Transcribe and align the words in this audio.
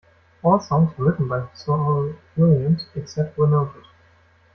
All 0.41 0.59
songs 0.59 0.97
written 0.97 1.27
by 1.27 1.43
Saul 1.53 2.15
Williams 2.35 2.87
except 2.95 3.37
where 3.37 3.47
noted. 3.47 3.83